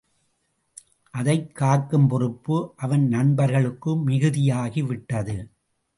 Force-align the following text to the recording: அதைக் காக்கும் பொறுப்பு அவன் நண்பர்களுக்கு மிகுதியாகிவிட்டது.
அதைக் 1.09 1.55
காக்கும் 1.55 2.07
பொறுப்பு 2.07 2.73
அவன் 2.75 3.07
நண்பர்களுக்கு 3.07 4.07
மிகுதியாகிவிட்டது. 4.07 5.47